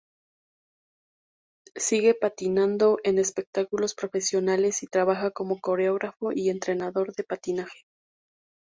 [1.75, 7.81] Sigue patinando en espectáculos profesionales y trabaja como coreógrafo y entrenador de patinaje.